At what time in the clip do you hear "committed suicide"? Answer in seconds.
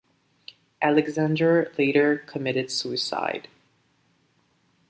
2.17-3.47